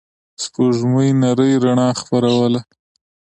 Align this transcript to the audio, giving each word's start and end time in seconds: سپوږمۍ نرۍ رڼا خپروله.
سپوږمۍ 0.43 1.09
نرۍ 1.21 1.53
رڼا 1.63 1.89
خپروله. 1.99 2.61